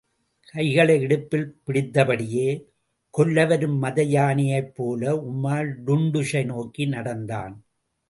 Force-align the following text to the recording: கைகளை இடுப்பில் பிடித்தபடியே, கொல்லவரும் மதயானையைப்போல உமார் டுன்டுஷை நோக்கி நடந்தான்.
கைகளை 0.53 1.01
இடுப்பில் 1.01 1.45
பிடித்தபடியே, 1.63 2.47
கொல்லவரும் 3.13 3.77
மதயானையைப்போல 3.83 5.03
உமார் 5.31 5.71
டுன்டுஷை 5.85 6.45
நோக்கி 6.45 6.85
நடந்தான். 6.85 7.55